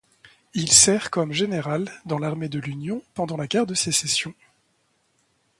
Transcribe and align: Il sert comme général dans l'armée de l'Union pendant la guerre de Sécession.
Il 0.55 0.71
sert 0.71 1.11
comme 1.11 1.31
général 1.31 1.87
dans 2.07 2.17
l'armée 2.17 2.49
de 2.49 2.57
l'Union 2.57 3.03
pendant 3.13 3.37
la 3.37 3.45
guerre 3.45 3.67
de 3.67 3.75
Sécession. 3.75 4.33